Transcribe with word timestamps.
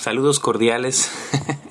saludos 0.00 0.40
cordiales, 0.40 1.12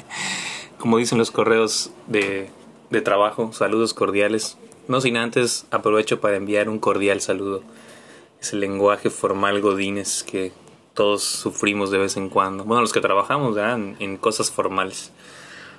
como 0.77 0.99
dicen 0.99 1.17
los 1.17 1.31
correos 1.31 1.90
de, 2.05 2.52
de, 2.91 3.02
trabajo, 3.02 3.52
saludos 3.53 3.95
cordiales. 3.95 4.58
No 4.88 5.02
sin 5.02 5.17
antes 5.17 5.66
aprovecho 5.72 6.22
para 6.22 6.38
enviar 6.38 6.70
un 6.70 6.77
cordial 6.77 7.22
saludo. 7.22 7.63
Es 8.39 8.53
el 8.53 8.59
lenguaje 8.59 9.09
formal 9.09 9.62
godines 9.62 10.23
que 10.23 10.52
todos 10.94 11.23
sufrimos 11.23 11.89
de 11.89 11.98
vez 11.98 12.17
en 12.17 12.30
cuando. 12.30 12.66
Bueno, 12.66 12.81
los 12.81 12.94
que 12.94 13.02
trabajamos 13.02 13.58
en, 13.58 13.95
en 14.00 14.17
cosas 14.17 14.52
formales. 14.52 15.11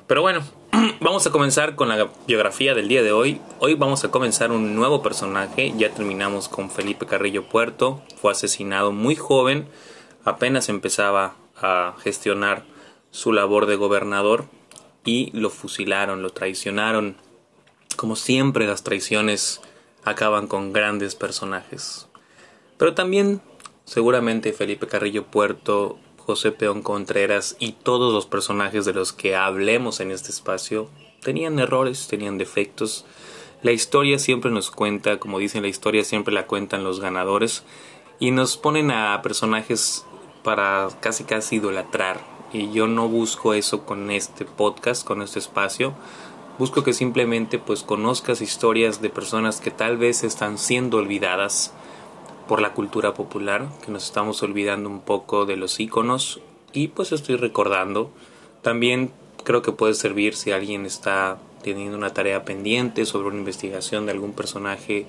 Pero 0.09 0.23
bueno, 0.23 0.43
vamos 1.01 1.27
a 1.29 1.30
comenzar 1.30 1.77
con 1.77 1.88
la 1.88 2.09
biografía 2.27 2.74
del 2.74 2.88
día 2.88 3.05
de 3.05 3.12
hoy. 3.12 3.41
Hoy 3.60 3.74
vamos 3.74 4.02
a 4.05 4.10
comenzar 4.10 4.51
un 4.51 4.74
nuevo 4.74 5.02
personaje. 5.02 5.73
Ya 5.77 5.91
terminamos 5.91 6.48
con 6.48 6.69
Felipe 6.69 7.07
Carrillo 7.07 7.45
Puerto. 7.45 8.02
Fue 8.21 8.32
asesinado 8.32 8.91
muy 8.91 9.15
joven. 9.15 9.69
Apenas 10.24 10.69
empezaba 10.69 11.35
a 11.60 11.95
gestionar 12.02 12.64
su 13.10 13.32
labor 13.32 13.66
de 13.66 13.77
gobernador 13.77 14.46
y 15.05 15.30
lo 15.32 15.51
fusilaron, 15.51 16.23
lo 16.23 16.30
traicionaron. 16.30 17.16
Como 17.96 18.16
siempre 18.16 18.66
las 18.66 18.82
traiciones 18.82 19.60
acaban 20.04 20.46
con 20.46 20.73
grandes 20.73 21.15
personajes. 21.15 22.09
Pero 22.79 22.95
también 22.95 23.40
seguramente 23.85 24.52
Felipe 24.52 24.87
Carrillo 24.87 25.26
Puerto 25.26 25.98
José 26.30 26.52
Peón 26.52 26.82
Contreras 26.82 27.57
y 27.59 27.73
todos 27.73 28.13
los 28.13 28.26
personajes 28.26 28.85
de 28.85 28.92
los 28.92 29.13
que 29.13 29.35
hablemos 29.35 30.01
en 30.01 30.13
este 30.13 30.30
espacio 30.30 30.88
tenían 31.23 31.59
errores, 31.59 32.07
tenían 32.09 32.38
defectos. 32.38 33.04
La 33.63 33.73
historia 33.73 34.18
siempre 34.18 34.51
nos 34.51 34.70
cuenta, 34.70 35.18
como 35.18 35.38
dicen, 35.38 35.63
la 35.63 35.68
historia 35.68 36.04
siempre 36.04 36.32
la 36.32 36.46
cuentan 36.46 36.85
los 36.85 37.01
ganadores 37.01 37.65
y 38.20 38.30
nos 38.30 38.57
ponen 38.57 38.90
a 38.90 39.20
personajes 39.23 40.07
para 40.43 40.88
casi 41.01 41.24
casi 41.24 41.57
idolatrar. 41.57 42.21
Y 42.52 42.73
yo 42.73 42.87
no 42.87 43.09
busco 43.09 43.55
eso 43.55 43.85
con 43.85 44.10
este 44.10 44.45
podcast, 44.45 45.07
con 45.07 45.23
este 45.23 45.38
espacio. 45.38 45.95
Busco 46.59 46.82
que 46.82 46.93
simplemente 46.93 47.59
pues 47.59 47.82
conozcas 47.82 48.41
historias 48.41 49.01
de 49.01 49.09
personas 49.09 49.60
que 49.60 49.71
tal 49.71 49.97
vez 49.97 50.24
están 50.24 50.59
siendo 50.59 50.99
olvidadas 50.99 51.73
por 52.49 52.60
la 52.60 52.74
cultura 52.74 53.15
popular, 53.15 53.69
que 53.85 53.93
nos 53.93 54.05
estamos 54.05 54.43
olvidando 54.43 54.88
un 54.91 55.01
poco 55.01 55.47
de 55.47 55.57
los 55.57 55.79
iconos 55.79 56.41
y 56.73 56.88
pues 56.88 57.13
estoy 57.13 57.37
recordando. 57.37 58.10
También 58.63 59.13
creo 59.45 59.63
que 59.63 59.73
puede 59.73 59.95
servir 59.95 60.35
si 60.35 60.51
alguien 60.51 60.85
está 60.85 61.38
teniendo 61.63 61.97
una 61.97 62.13
tarea 62.13 62.45
pendiente 62.45 63.07
sobre 63.07 63.29
una 63.29 63.39
investigación 63.39 64.06
de 64.06 64.12
algún 64.12 64.33
personaje 64.33 65.06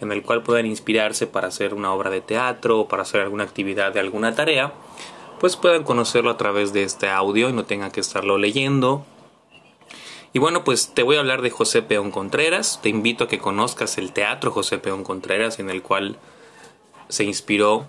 en 0.00 0.12
el 0.12 0.22
cual 0.22 0.42
puedan 0.42 0.66
inspirarse 0.66 1.26
para 1.26 1.48
hacer 1.48 1.74
una 1.74 1.92
obra 1.92 2.10
de 2.10 2.20
teatro 2.20 2.80
o 2.80 2.88
para 2.88 3.02
hacer 3.02 3.20
alguna 3.20 3.44
actividad 3.44 3.92
de 3.92 4.00
alguna 4.00 4.34
tarea, 4.34 4.72
pues 5.38 5.56
puedan 5.56 5.84
conocerlo 5.84 6.30
a 6.30 6.36
través 6.36 6.72
de 6.72 6.82
este 6.82 7.08
audio 7.08 7.48
y 7.48 7.52
no 7.52 7.64
tengan 7.64 7.90
que 7.90 8.00
estarlo 8.00 8.38
leyendo. 8.38 9.04
Y 10.32 10.38
bueno, 10.38 10.64
pues 10.64 10.94
te 10.94 11.02
voy 11.02 11.16
a 11.16 11.20
hablar 11.20 11.42
de 11.42 11.50
José 11.50 11.82
Peón 11.82 12.10
Contreras. 12.10 12.80
Te 12.82 12.88
invito 12.88 13.24
a 13.24 13.28
que 13.28 13.38
conozcas 13.38 13.98
el 13.98 14.12
teatro 14.12 14.52
José 14.52 14.78
Peón 14.78 15.02
Contreras, 15.02 15.58
en 15.58 15.70
el 15.70 15.82
cual 15.82 16.18
se 17.08 17.24
inspiró, 17.24 17.86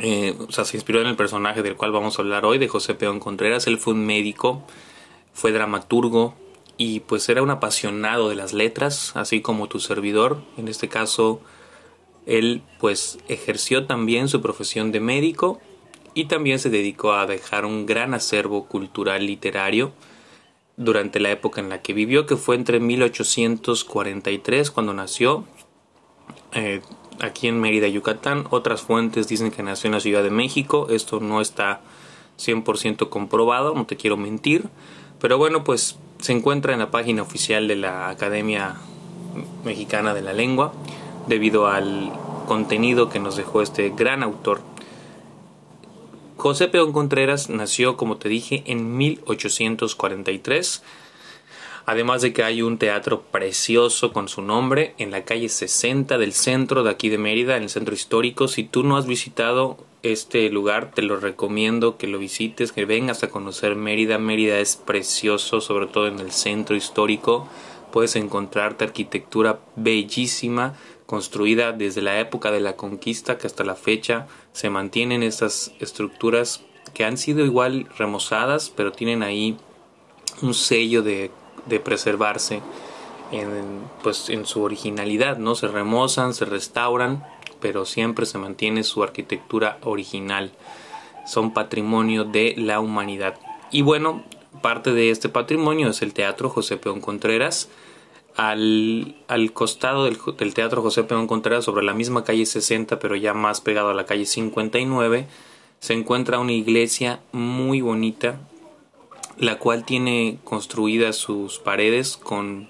eh, 0.00 0.34
o 0.48 0.52
sea, 0.52 0.64
se 0.64 0.76
inspiró 0.76 1.00
en 1.00 1.06
el 1.06 1.16
personaje 1.16 1.62
del 1.62 1.76
cual 1.76 1.92
vamos 1.92 2.18
a 2.18 2.22
hablar 2.22 2.46
hoy, 2.46 2.58
de 2.58 2.68
José 2.68 2.94
Peón 2.94 3.20
Contreras. 3.20 3.66
Él 3.66 3.78
fue 3.78 3.92
un 3.92 4.06
médico, 4.06 4.62
fue 5.34 5.52
dramaturgo 5.52 6.34
y 6.76 7.00
pues 7.00 7.28
era 7.28 7.42
un 7.42 7.50
apasionado 7.50 8.28
de 8.28 8.34
las 8.34 8.52
letras, 8.52 9.12
así 9.16 9.40
como 9.40 9.68
tu 9.68 9.80
servidor. 9.80 10.42
En 10.56 10.68
este 10.68 10.88
caso, 10.88 11.40
él 12.26 12.62
pues 12.78 13.18
ejerció 13.28 13.86
también 13.86 14.28
su 14.28 14.40
profesión 14.40 14.92
de 14.92 15.00
médico 15.00 15.60
y 16.14 16.24
también 16.26 16.58
se 16.58 16.70
dedicó 16.70 17.12
a 17.12 17.26
dejar 17.26 17.64
un 17.64 17.86
gran 17.86 18.14
acervo 18.14 18.66
cultural 18.66 19.26
literario 19.26 19.92
durante 20.76 21.20
la 21.20 21.30
época 21.30 21.60
en 21.60 21.68
la 21.68 21.82
que 21.82 21.92
vivió, 21.92 22.26
que 22.26 22.36
fue 22.36 22.56
entre 22.56 22.80
1843 22.80 24.70
cuando 24.70 24.94
nació, 24.94 25.44
eh, 26.52 26.80
aquí 27.20 27.48
en 27.48 27.60
Mérida, 27.60 27.88
Yucatán. 27.88 28.46
Otras 28.50 28.82
fuentes 28.82 29.28
dicen 29.28 29.50
que 29.50 29.62
nació 29.62 29.88
en 29.88 29.94
la 29.94 30.00
Ciudad 30.00 30.22
de 30.22 30.30
México. 30.30 30.88
Esto 30.90 31.20
no 31.20 31.40
está 31.40 31.80
100% 32.38 33.08
comprobado, 33.08 33.74
no 33.74 33.86
te 33.86 33.96
quiero 33.96 34.16
mentir. 34.16 34.68
Pero 35.20 35.38
bueno, 35.38 35.64
pues 35.64 35.98
se 36.24 36.32
encuentra 36.32 36.72
en 36.72 36.78
la 36.78 36.90
página 36.90 37.20
oficial 37.20 37.68
de 37.68 37.76
la 37.76 38.08
Academia 38.08 38.76
Mexicana 39.62 40.14
de 40.14 40.22
la 40.22 40.32
Lengua 40.32 40.72
debido 41.26 41.66
al 41.66 42.14
contenido 42.48 43.10
que 43.10 43.18
nos 43.18 43.36
dejó 43.36 43.60
este 43.60 43.90
gran 43.90 44.22
autor. 44.22 44.62
José 46.38 46.68
Peón 46.68 46.92
Contreras 46.92 47.50
nació, 47.50 47.98
como 47.98 48.16
te 48.16 48.30
dije, 48.30 48.62
en 48.64 48.96
1843 48.96 50.82
Además 51.86 52.22
de 52.22 52.32
que 52.32 52.42
hay 52.42 52.62
un 52.62 52.78
teatro 52.78 53.22
precioso 53.30 54.12
con 54.12 54.28
su 54.28 54.40
nombre 54.40 54.94
en 54.96 55.10
la 55.10 55.24
calle 55.24 55.50
60 55.50 56.16
del 56.16 56.32
centro 56.32 56.82
de 56.82 56.90
aquí 56.90 57.10
de 57.10 57.18
Mérida, 57.18 57.56
en 57.56 57.64
el 57.64 57.68
centro 57.68 57.94
histórico. 57.94 58.48
Si 58.48 58.64
tú 58.64 58.84
no 58.84 58.96
has 58.96 59.06
visitado 59.06 59.76
este 60.02 60.48
lugar, 60.48 60.92
te 60.92 61.02
lo 61.02 61.20
recomiendo 61.20 61.98
que 61.98 62.06
lo 62.06 62.18
visites, 62.18 62.72
que 62.72 62.86
vengas 62.86 63.22
a 63.22 63.28
conocer 63.28 63.76
Mérida. 63.76 64.18
Mérida 64.18 64.58
es 64.60 64.76
precioso, 64.76 65.60
sobre 65.60 65.86
todo 65.86 66.08
en 66.08 66.20
el 66.20 66.32
centro 66.32 66.74
histórico. 66.74 67.48
Puedes 67.92 68.16
encontrarte 68.16 68.84
arquitectura 68.84 69.60
bellísima, 69.76 70.74
construida 71.04 71.72
desde 71.72 72.00
la 72.00 72.18
época 72.18 72.50
de 72.50 72.60
la 72.60 72.76
conquista 72.76 73.36
que 73.36 73.46
hasta 73.46 73.62
la 73.62 73.74
fecha 73.74 74.26
se 74.52 74.70
mantienen 74.70 75.22
estas 75.22 75.72
estructuras 75.80 76.64
que 76.94 77.04
han 77.04 77.18
sido 77.18 77.44
igual 77.44 77.88
remozadas, 77.98 78.70
pero 78.70 78.92
tienen 78.92 79.22
ahí 79.22 79.58
un 80.42 80.54
sello 80.54 81.02
de 81.02 81.30
de 81.66 81.80
preservarse 81.80 82.60
en, 83.32 83.82
pues, 84.02 84.30
en 84.30 84.46
su 84.46 84.62
originalidad, 84.62 85.38
¿no? 85.38 85.54
Se 85.54 85.68
remozan, 85.68 86.34
se 86.34 86.44
restauran, 86.44 87.24
pero 87.60 87.84
siempre 87.84 88.26
se 88.26 88.38
mantiene 88.38 88.84
su 88.84 89.02
arquitectura 89.02 89.78
original. 89.82 90.52
Son 91.26 91.52
patrimonio 91.52 92.24
de 92.24 92.54
la 92.56 92.80
humanidad. 92.80 93.36
Y 93.70 93.82
bueno, 93.82 94.22
parte 94.60 94.92
de 94.92 95.10
este 95.10 95.28
patrimonio 95.28 95.88
es 95.88 96.02
el 96.02 96.12
Teatro 96.12 96.50
José 96.50 96.76
Peón 96.76 97.00
Contreras. 97.00 97.68
Al, 98.36 99.14
al 99.28 99.52
costado 99.52 100.06
del, 100.06 100.18
del, 100.36 100.54
Teatro 100.54 100.82
José 100.82 101.04
Peón 101.04 101.28
Contreras, 101.28 101.64
sobre 101.64 101.84
la 101.84 101.94
misma 101.94 102.24
calle 102.24 102.44
60, 102.44 102.98
pero 102.98 103.14
ya 103.14 103.32
más 103.32 103.60
pegado 103.60 103.90
a 103.90 103.94
la 103.94 104.06
calle 104.06 104.26
59, 104.26 105.26
se 105.78 105.92
encuentra 105.92 106.40
una 106.40 106.52
iglesia 106.52 107.20
muy 107.30 107.80
bonita, 107.80 108.40
la 109.38 109.58
cual 109.58 109.84
tiene 109.84 110.38
construidas 110.44 111.16
sus 111.16 111.58
paredes 111.58 112.16
con, 112.16 112.68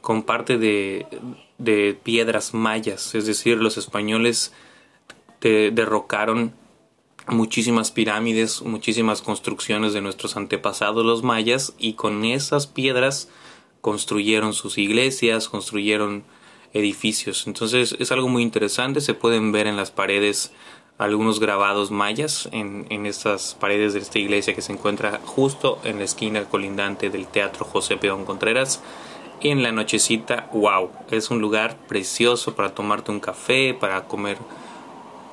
con 0.00 0.22
parte 0.22 0.58
de, 0.58 1.06
de 1.58 1.98
piedras 2.02 2.54
mayas, 2.54 3.14
es 3.14 3.26
decir, 3.26 3.58
los 3.58 3.76
españoles 3.76 4.52
derrocaron 5.40 6.52
muchísimas 7.26 7.90
pirámides, 7.90 8.62
muchísimas 8.62 9.22
construcciones 9.22 9.92
de 9.92 10.00
nuestros 10.00 10.36
antepasados 10.36 11.04
los 11.04 11.22
mayas 11.22 11.74
y 11.78 11.94
con 11.94 12.24
esas 12.24 12.66
piedras 12.66 13.28
construyeron 13.80 14.52
sus 14.52 14.78
iglesias, 14.78 15.48
construyeron 15.48 16.24
edificios. 16.72 17.46
Entonces 17.46 17.96
es 17.98 18.12
algo 18.12 18.28
muy 18.28 18.42
interesante, 18.42 19.00
se 19.00 19.14
pueden 19.14 19.52
ver 19.52 19.66
en 19.66 19.76
las 19.76 19.90
paredes 19.90 20.52
algunos 21.00 21.40
grabados 21.40 21.90
mayas 21.90 22.46
en, 22.52 22.86
en 22.90 23.06
estas 23.06 23.56
paredes 23.58 23.94
de 23.94 24.00
esta 24.00 24.18
iglesia 24.18 24.54
que 24.54 24.60
se 24.60 24.70
encuentra 24.70 25.18
justo 25.24 25.78
en 25.82 25.96
la 25.96 26.04
esquina 26.04 26.44
colindante 26.44 27.08
del 27.08 27.26
Teatro 27.26 27.64
José 27.64 27.96
Peón 27.96 28.26
Contreras. 28.26 28.82
Y 29.40 29.48
en 29.48 29.62
la 29.62 29.72
nochecita, 29.72 30.50
wow, 30.52 30.90
es 31.10 31.30
un 31.30 31.40
lugar 31.40 31.78
precioso 31.88 32.54
para 32.54 32.74
tomarte 32.74 33.10
un 33.10 33.18
café, 33.18 33.72
para 33.72 34.04
comer 34.04 34.36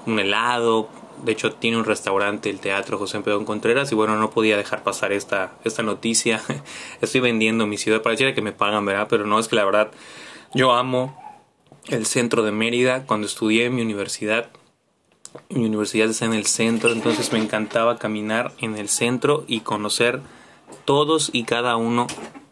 un 0.06 0.18
helado. 0.20 0.88
De 1.26 1.34
hecho, 1.34 1.52
tiene 1.52 1.76
un 1.76 1.84
restaurante 1.84 2.50
el 2.50 2.62
Teatro 2.62 2.98
José 2.98 3.20
Peón 3.20 3.44
Contreras 3.44 3.92
y 3.92 3.96
bueno, 3.96 4.16
no 4.16 4.30
podía 4.30 4.56
dejar 4.56 4.84
pasar 4.84 5.12
esta, 5.12 5.52
esta 5.66 5.84
noticia. 5.84 6.42
Estoy 7.02 7.20
vendiendo 7.20 7.68
mi 7.68 7.78
ciudad, 7.78 8.02
pareciera 8.02 8.34
que 8.34 8.42
me 8.42 8.54
pagan, 8.54 8.86
¿verdad? 8.86 9.08
Pero 9.10 9.26
no, 9.26 9.38
es 9.38 9.50
que 9.50 9.58
la 9.58 9.66
verdad, 9.66 9.92
yo 10.54 10.72
amo 10.72 11.22
el 11.90 12.06
centro 12.06 12.42
de 12.42 12.54
Mérida. 12.54 13.06
Cuando 13.06 13.28
estudié 13.28 13.66
en 13.66 13.76
mi 13.76 13.82
universidad, 13.82 14.50
Mi 15.50 15.66
universidad 15.66 16.10
está 16.10 16.26
en 16.26 16.34
el 16.34 16.46
centro, 16.46 16.92
entonces 16.92 17.32
me 17.32 17.40
encantaba 17.40 17.98
caminar 17.98 18.54
en 18.60 18.78
el 18.78 18.90
centro 18.90 19.44
y 19.48 19.62
conocer 19.62 20.22
todos 20.86 21.30
y 21.34 21.44
cada 21.44 21.76
uno 21.76 22.08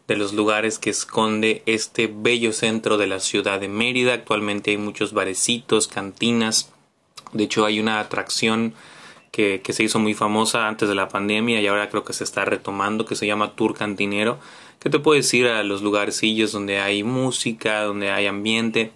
de 0.07 0.16
los 0.16 0.33
lugares 0.33 0.77
que 0.77 0.89
esconde 0.89 1.63
este 1.66 2.07
bello 2.07 2.54
centro 2.54 2.98
de 2.98 3.07
la 3.07 3.19
ciudad 3.19 3.60
de 3.60 3.68
Mérida. 3.68 4.13
Actualmente 4.13 4.72
hay 4.72 4.77
muchos 4.77 5.13
barecitos, 5.13 5.88
cantinas. 5.88 6.72
De 7.33 7.45
hecho, 7.45 7.66
hay 7.66 7.80
una 7.80 8.00
atracción 8.00 8.74
que, 9.31 9.62
que, 9.62 9.74
se 9.74 9.83
hizo 9.83 10.00
muy 10.00 10.13
famosa 10.13 10.68
antes 10.68 10.88
de 10.88 10.95
la 10.95 11.10
pandemia 11.10 11.60
y 11.60 11.68
ahora 11.68 11.89
creo 11.89 12.06
que 12.06 12.13
se 12.13 12.24
está 12.24 12.45
retomando, 12.45 13.06
que 13.06 13.16
se 13.16 13.28
llama 13.28 13.56
Tour 13.56 13.75
Cantinero, 13.75 14.39
que 14.80 14.89
te 14.89 15.00
puedes 15.00 15.33
ir 15.33 15.48
a 15.48 15.63
los 15.63 15.81
lugarcillos 15.81 16.51
donde 16.51 16.80
hay 16.80 17.04
música, 17.04 17.81
donde 17.81 18.12
hay 18.12 18.28
ambiente. 18.28 18.92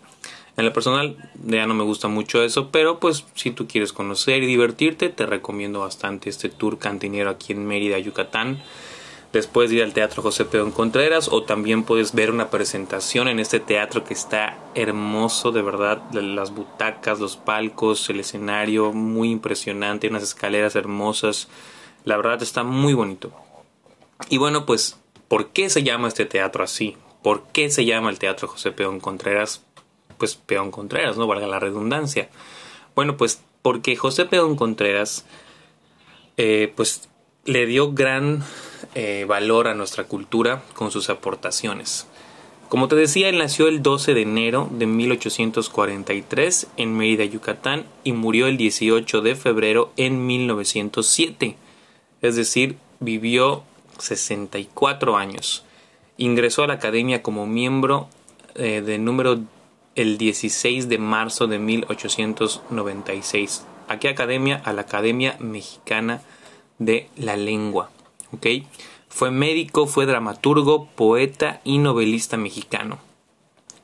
En 0.60 0.66
lo 0.66 0.74
personal 0.74 1.16
ya 1.46 1.66
no 1.66 1.74
me 1.74 1.86
gusta 1.86 2.10
mucho 2.10 2.44
eso, 2.44 2.70
pero 2.70 3.00
pues 3.00 3.26
si 3.34 3.52
tú 3.52 3.66
quieres 3.66 3.94
conocer 3.94 4.44
y 4.44 4.46
divertirte, 4.46 5.08
te 5.08 5.26
recomiendo 5.26 5.80
bastante 5.80 6.30
este 6.30 6.50
Tour 6.50 6.78
Cantinero 6.78 7.30
aquí 7.30 7.54
en 7.54 7.66
Mérida, 7.66 7.98
Yucatán 7.98 8.62
después 9.32 9.70
de 9.70 9.78
ir 9.78 9.84
al 9.84 9.94
Teatro 9.94 10.22
José 10.22 10.44
Pedro 10.44 10.72
Contreras 10.74 11.30
o 11.32 11.44
también 11.44 11.84
puedes 11.84 12.14
ver 12.14 12.30
una 12.30 12.50
presentación 12.50 13.30
en 13.30 13.40
este 13.40 13.62
teatro 13.62 14.04
que 14.04 14.14
está 14.14 14.58
hermoso, 14.76 15.54
de 15.54 15.62
verdad, 15.62 16.02
las 16.12 16.54
butacas, 16.54 17.22
los 17.22 17.38
palcos, 17.38 18.10
el 18.10 18.20
escenario, 18.20 18.92
muy 18.92 19.32
impresionante, 19.32 20.10
unas 20.10 20.24
escaleras 20.24 20.76
hermosas, 20.76 21.48
la 22.04 22.18
verdad 22.18 22.42
está 22.42 22.64
muy 22.64 22.94
bonito. 22.94 23.32
Y 24.30 24.38
bueno, 24.38 24.66
pues, 24.66 24.98
¿por 25.30 25.50
qué 25.50 25.70
se 25.70 25.84
llama 25.84 26.10
este 26.10 26.26
teatro 26.26 26.64
así? 26.66 26.98
¿Por 27.22 27.48
qué 27.48 27.70
se 27.70 27.84
llama 27.84 28.10
el 28.10 28.18
Teatro 28.18 28.48
José 28.48 28.72
Peón 28.72 29.02
Contreras? 29.02 29.62
Pues 30.18 30.36
Peón 30.36 30.72
Contreras, 30.72 31.18
no 31.18 31.28
valga 31.28 31.48
la 31.48 31.60
redundancia. 31.60 32.30
Bueno, 32.96 33.18
pues 33.18 33.42
porque 33.62 33.96
José 33.96 34.26
Peón 34.26 34.56
Contreras, 34.56 35.26
eh, 36.38 36.72
pues 36.76 37.10
le 37.46 37.66
dio 37.66 37.94
gran 37.94 38.44
eh, 38.96 39.26
valor 39.28 39.68
a 39.68 39.74
nuestra 39.74 40.06
cultura 40.06 40.64
con 40.76 40.92
sus 40.92 41.10
aportaciones. 41.10 42.08
Como 42.70 42.88
te 42.88 42.96
decía, 42.96 43.30
él 43.30 43.40
nació 43.40 43.68
el 43.68 43.82
12 43.82 44.14
de 44.14 44.22
enero 44.22 44.70
de 44.72 44.86
1843 44.86 46.68
en 46.78 46.96
Mérida, 46.96 47.26
Yucatán, 47.26 47.86
y 48.04 48.14
murió 48.14 48.46
el 48.46 48.58
18 48.58 49.22
de 49.22 49.36
febrero 49.36 49.92
en 49.98 50.28
1907. 50.28 51.56
Es 52.22 52.36
decir, 52.36 52.78
vivió 53.00 53.64
64 53.98 55.18
años. 55.18 55.64
Ingresó 56.18 56.64
a 56.64 56.68
la 56.68 56.76
academia 56.76 57.24
como 57.24 57.48
miembro 57.48 58.08
eh, 58.54 58.82
de 58.82 59.00
número 59.00 59.40
el 60.00 60.18
16 60.18 60.88
de 60.88 60.98
marzo 60.98 61.48
de 61.48 61.60
1896. 61.60 63.66
¿A 63.90 64.00
qué 64.00 64.08
academia? 64.08 64.62
A 64.64 64.72
la 64.72 64.80
Academia 64.82 65.36
Mexicana 65.40 66.22
de 66.78 67.10
la 67.18 67.36
Lengua. 67.36 67.92
Fue 69.10 69.30
médico, 69.30 69.88
fue 69.88 70.06
dramaturgo, 70.06 70.88
poeta 70.96 71.60
y 71.66 71.80
novelista 71.80 72.38
mexicano. 72.38 73.00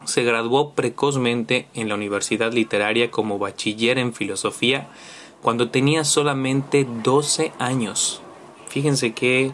Se 0.06 0.24
graduó 0.24 0.72
precozmente 0.72 1.68
en 1.74 1.90
la 1.90 1.96
Universidad 1.96 2.54
Literaria 2.54 3.12
como 3.12 3.38
bachiller 3.38 3.98
en 3.98 4.14
filosofía 4.14 4.88
cuando 5.42 5.70
tenía 5.70 6.06
solamente 6.06 6.88
12 7.04 7.52
años. 7.60 8.22
Fíjense 8.70 9.14
qué, 9.14 9.52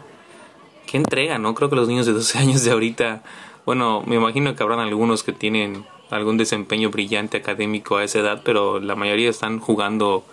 qué 0.86 0.98
entrega, 0.98 1.40
¿no? 1.40 1.56
Creo 1.56 1.72
que 1.72 1.76
los 1.76 1.88
niños 1.88 2.06
de 2.06 2.14
12 2.14 2.38
años 2.38 2.64
de 2.64 2.72
ahorita, 2.72 3.24
bueno, 3.66 4.04
me 4.06 4.18
imagino 4.18 4.56
que 4.56 4.62
habrán 4.62 4.80
algunos 4.80 5.24
que 5.24 5.34
tienen 5.34 5.88
algún 6.12 6.38
desempeño 6.38 6.92
brillante 6.92 7.38
académico 7.38 7.98
a 7.98 8.04
esa 8.04 8.20
edad, 8.20 8.42
pero 8.44 8.80
la 8.80 8.96
mayoría 8.96 9.30
están 9.30 9.60
jugando 9.60 10.24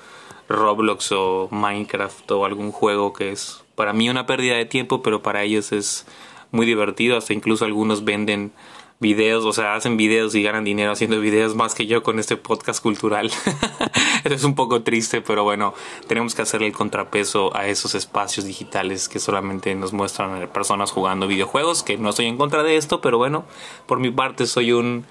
Roblox 0.49 1.13
o 1.13 1.49
Minecraft 1.51 2.31
o 2.33 2.45
algún 2.45 2.73
juego 2.73 3.13
que 3.13 3.33
es 3.33 3.63
para 3.75 3.93
mí 3.93 4.11
una 4.11 4.27
pérdida 4.27 4.57
de 4.57 4.67
tiempo, 4.67 5.03
pero 5.03 5.23
para 5.23 5.45
ellos 5.45 5.73
es 5.73 6.07
muy 6.51 6.67
divertido. 6.67 7.17
Hasta 7.17 7.33
incluso 7.33 7.65
algunos 7.65 8.05
venden 8.05 8.53
videos, 9.01 9.45
o 9.45 9.53
sea, 9.53 9.75
hacen 9.77 9.97
videos 9.97 10.35
y 10.35 10.43
ganan 10.43 10.65
dinero 10.65 10.91
haciendo 10.91 11.21
videos 11.21 11.55
más 11.55 11.75
que 11.75 11.87
yo 11.87 12.03
con 12.03 12.19
este 12.19 12.37
podcast 12.37 12.83
cultural. 12.83 13.31
Eso 14.25 14.35
es 14.35 14.45
un 14.45 14.57
poco 14.57 14.83
triste, 14.83 15.21
pero 15.21 15.45
bueno, 15.45 15.75
tenemos 16.09 16.35
que 16.35 16.43
hacerle 16.43 16.67
el 16.67 16.73
contrapeso 16.73 17.57
a 17.57 17.69
esos 17.69 17.95
espacios 17.95 18.45
digitales 18.45 19.09
que 19.09 19.21
solamente 19.21 19.75
nos 19.77 19.93
muestran 19.93 20.49
personas 20.49 20.91
jugando 20.91 21.29
videojuegos, 21.29 21.85
que 21.85 21.97
no 21.97 22.11
estoy 22.11 22.27
en 22.27 22.37
contra 22.37 22.65
de 22.65 22.77
esto, 22.77 23.01
pero 23.01 23.19
bueno, 23.19 23.45
por 23.87 24.01
mi 24.01 24.11
parte 24.11 24.47
soy 24.47 24.73
un 24.73 25.05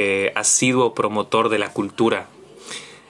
eh, 0.00 0.30
asiduo 0.36 0.94
promotor 0.94 1.48
de 1.48 1.58
la 1.58 1.72
cultura. 1.72 2.28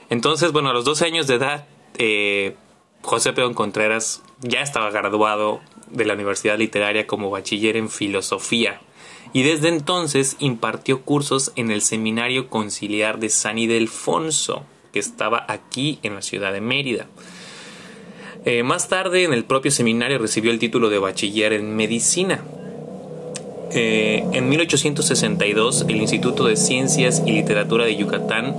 Entonces, 0.09 0.51
bueno, 0.51 0.71
a 0.71 0.73
los 0.73 0.85
12 0.85 1.05
años 1.05 1.27
de 1.27 1.35
edad, 1.35 1.67
eh, 1.99 2.55
José 3.03 3.31
Peón 3.31 3.53
Contreras 3.53 4.23
ya 4.41 4.61
estaba 4.61 4.89
graduado 4.89 5.61
de 5.91 6.05
la 6.05 6.15
Universidad 6.15 6.57
Literaria 6.57 7.05
como 7.05 7.29
bachiller 7.29 7.77
en 7.77 7.91
filosofía 7.91 8.81
y 9.33 9.43
desde 9.43 9.67
entonces 9.67 10.35
impartió 10.39 11.03
cursos 11.03 11.51
en 11.55 11.69
el 11.69 11.83
Seminario 11.83 12.49
Conciliar 12.49 13.19
de 13.19 13.29
San 13.29 13.59
Ildefonso, 13.59 14.65
que 14.91 14.97
estaba 14.97 15.45
aquí 15.47 15.99
en 16.01 16.15
la 16.15 16.23
ciudad 16.23 16.51
de 16.51 16.61
Mérida. 16.61 17.05
Eh, 18.45 18.63
más 18.63 18.89
tarde, 18.89 19.25
en 19.25 19.33
el 19.33 19.45
propio 19.45 19.69
seminario, 19.69 20.17
recibió 20.17 20.49
el 20.49 20.57
título 20.57 20.89
de 20.89 20.97
bachiller 20.97 21.53
en 21.53 21.75
medicina. 21.75 22.43
Eh, 23.71 24.25
en 24.33 24.49
1862, 24.49 25.85
el 25.87 25.97
Instituto 25.97 26.45
de 26.45 26.55
Ciencias 26.55 27.21
y 27.25 27.31
Literatura 27.31 27.85
de 27.85 27.95
Yucatán 27.95 28.55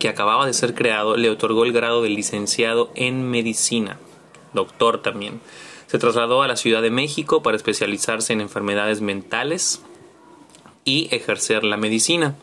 que 0.00 0.08
acababa 0.08 0.46
de 0.46 0.52
ser 0.52 0.74
creado, 0.74 1.16
le 1.16 1.30
otorgó 1.30 1.64
el 1.64 1.72
grado 1.72 2.02
de 2.02 2.08
licenciado 2.08 2.90
en 2.96 3.30
medicina, 3.30 3.98
doctor 4.52 5.02
también. 5.02 5.40
Se 5.86 5.98
trasladó 5.98 6.42
a 6.42 6.48
la 6.48 6.56
Ciudad 6.56 6.82
de 6.82 6.90
México 6.90 7.42
para 7.42 7.56
especializarse 7.56 8.32
en 8.32 8.40
enfermedades 8.40 9.00
mentales 9.00 9.82
y 10.84 11.14
ejercer 11.14 11.62
la 11.62 11.76
medicina. 11.76 12.34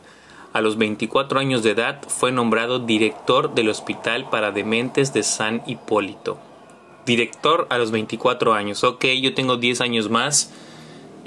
A 0.53 0.61
los 0.61 0.77
24 0.77 1.39
años 1.39 1.63
de 1.63 1.71
edad 1.71 2.01
fue 2.07 2.31
nombrado 2.31 2.79
director 2.79 3.53
del 3.53 3.69
Hospital 3.69 4.29
para 4.29 4.51
Dementes 4.51 5.13
de 5.13 5.23
San 5.23 5.63
Hipólito. 5.65 6.39
Director 7.05 7.67
a 7.69 7.77
los 7.77 7.91
24 7.91 8.53
años. 8.53 8.83
Ok, 8.83 9.05
yo 9.21 9.33
tengo 9.33 9.57
10 9.57 9.81
años 9.81 10.09
más 10.09 10.53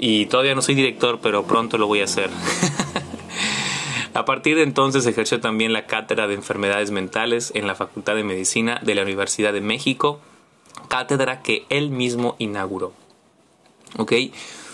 y 0.01 0.25
todavía 0.25 0.55
no 0.55 0.63
soy 0.63 0.73
director, 0.75 1.19
pero 1.21 1.43
pronto 1.43 1.77
lo 1.77 1.85
voy 1.87 2.01
a 2.01 2.05
hacer. 2.05 2.29
A 4.13 4.25
partir 4.25 4.57
de 4.57 4.63
entonces 4.63 5.05
ejerció 5.05 5.39
también 5.39 5.71
la 5.71 5.85
cátedra 5.85 6.27
de 6.27 6.33
enfermedades 6.33 6.91
mentales 6.91 7.51
en 7.55 7.67
la 7.67 7.75
Facultad 7.75 8.15
de 8.15 8.25
Medicina 8.25 8.81
de 8.83 8.95
la 8.95 9.03
Universidad 9.03 9.53
de 9.53 9.61
México, 9.61 10.19
cátedra 10.89 11.41
que 11.43 11.65
él 11.69 11.91
mismo 11.91 12.35
inauguró. 12.39 12.93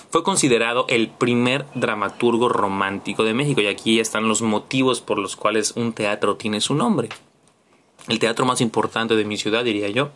Fue 0.10 0.24
considerado 0.24 0.86
el 0.88 1.10
primer 1.10 1.66
dramaturgo 1.76 2.48
romántico 2.48 3.26
de 3.26 3.34
México 3.34 3.60
y 3.60 3.68
aquí 3.68 4.00
están 4.00 4.30
los 4.30 4.42
motivos 4.42 5.02
por 5.02 5.20
los 5.20 5.36
cuales 5.36 5.74
un 5.76 5.92
teatro 5.92 6.38
tiene 6.38 6.62
su 6.62 6.74
nombre. 6.74 7.10
El 8.08 8.20
teatro 8.20 8.46
más 8.46 8.62
importante 8.62 9.18
de 9.18 9.26
mi 9.26 9.36
ciudad, 9.36 9.66
diría 9.66 9.90
yo, 9.90 10.10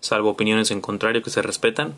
salvo 0.00 0.30
opiniones 0.30 0.70
en 0.70 0.80
contrario 0.80 1.22
que 1.22 1.28
se 1.28 1.42
respetan, 1.42 1.94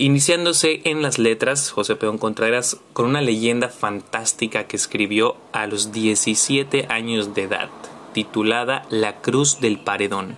Iniciándose 0.00 0.80
en 0.84 1.02
las 1.02 1.18
letras, 1.18 1.72
José 1.72 1.96
Peón 1.96 2.18
Contreras 2.18 2.76
con 2.92 3.06
una 3.06 3.20
leyenda 3.20 3.68
fantástica 3.68 4.68
que 4.68 4.76
escribió 4.76 5.36
a 5.50 5.66
los 5.66 5.90
17 5.90 6.86
años 6.88 7.34
de 7.34 7.42
edad, 7.42 7.68
titulada 8.12 8.86
La 8.90 9.20
Cruz 9.20 9.58
del 9.60 9.80
Paredón. 9.80 10.36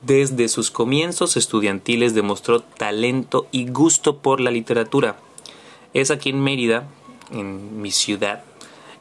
Desde 0.00 0.48
sus 0.48 0.70
comienzos 0.70 1.36
estudiantiles 1.36 2.14
demostró 2.14 2.60
talento 2.60 3.48
y 3.52 3.66
gusto 3.66 4.20
por 4.20 4.40
la 4.40 4.50
literatura. 4.50 5.16
Es 5.92 6.10
aquí 6.10 6.30
en 6.30 6.42
Mérida, 6.42 6.88
en 7.32 7.82
mi 7.82 7.90
ciudad, 7.90 8.44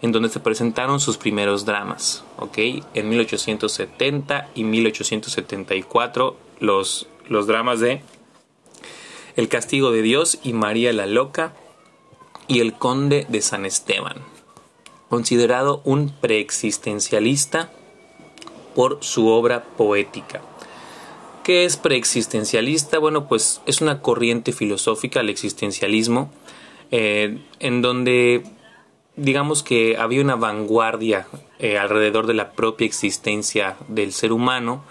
en 0.02 0.12
donde 0.12 0.28
se 0.28 0.42
presentaron 0.42 1.00
sus 1.00 1.16
primeros 1.16 1.64
dramas. 1.64 2.26
En 2.58 3.10
1870 3.10 4.50
y 4.56 4.66
1874 4.66 6.38
los, 6.60 7.08
los 7.30 7.48
dramas 7.48 7.80
de 7.80 8.02
el 9.36 9.48
castigo 9.48 9.92
de 9.92 10.02
Dios 10.02 10.40
y 10.44 10.54
María 10.54 10.94
la 10.94 11.06
Loca 11.06 11.54
y 12.48 12.60
El 12.60 12.74
Conde 12.74 13.26
de 13.30 13.42
San 13.42 13.66
Esteban, 13.66 14.18
considerado 15.10 15.82
un 15.86 16.10
preexistencialista 16.10 17.72
por 18.76 19.00
su 19.02 19.28
obra 19.28 19.64
poética. 19.64 20.42
¿Qué 21.44 21.66
es 21.66 21.78
preexistencialista? 21.78 23.00
Bueno, 23.00 23.28
pues 23.28 23.62
es 23.66 23.82
una 23.82 24.02
corriente 24.02 24.54
filosófica, 24.54 25.20
el 25.20 25.30
existencialismo, 25.30 26.32
eh, 26.92 27.40
en 27.60 27.82
donde 27.82 28.44
digamos 29.16 29.62
que 29.62 29.98
había 29.98 30.22
una 30.22 30.36
vanguardia 30.36 31.28
eh, 31.60 31.78
alrededor 31.78 32.28
de 32.28 32.34
la 32.34 32.52
propia 32.52 32.86
existencia 32.86 33.76
del 33.88 34.14
ser 34.14 34.32
humano, 34.32 34.84